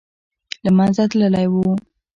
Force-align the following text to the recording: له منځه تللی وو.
له 0.63 0.71
منځه 0.77 1.03
تللی 1.11 1.47
وو. 1.51 1.65